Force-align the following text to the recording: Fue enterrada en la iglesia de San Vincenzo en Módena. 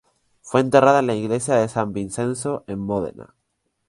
Fue 0.41 0.61
enterrada 0.61 1.01
en 1.01 1.05
la 1.05 1.13
iglesia 1.13 1.53
de 1.57 1.67
San 1.67 1.93
Vincenzo 1.93 2.63
en 2.65 2.79
Módena. 2.79 3.35